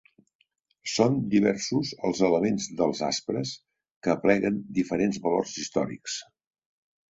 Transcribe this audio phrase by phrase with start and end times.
[0.93, 3.53] Són diversos els elements dels Aspres
[4.07, 6.19] que apleguen diferents valors històrics.